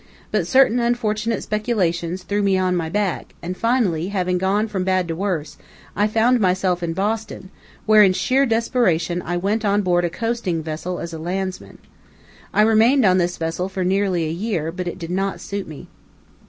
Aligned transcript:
But 0.31 0.47
certain 0.47 0.79
unfortunate 0.79 1.43
speculations 1.43 2.23
threw 2.23 2.41
me 2.41 2.57
on 2.57 2.75
my 2.75 2.89
back, 2.89 3.35
and 3.43 3.55
finally, 3.55 4.07
having 4.07 4.39
gone 4.39 4.67
from 4.67 4.83
bad 4.83 5.07
to 5.09 5.15
worse, 5.15 5.59
I 5.95 6.07
found 6.07 6.39
myself 6.39 6.81
in 6.81 6.93
Boston, 6.93 7.51
where, 7.85 8.01
in 8.01 8.13
sheer 8.13 8.47
desperation, 8.47 9.21
I 9.21 9.37
went 9.37 9.63
on 9.63 9.83
board 9.83 10.03
a 10.03 10.09
coasting 10.09 10.63
vessel 10.63 10.97
as 10.97 11.13
landsman. 11.13 11.77
I 12.51 12.63
remained 12.63 13.05
on 13.05 13.19
this 13.19 13.37
vessel 13.37 13.69
for 13.69 13.83
nearly 13.83 14.25
a 14.27 14.31
year, 14.31 14.71
but 14.71 14.87
it 14.87 14.97
did 14.97 15.11
not 15.11 15.39
suit 15.39 15.67
me. 15.67 15.87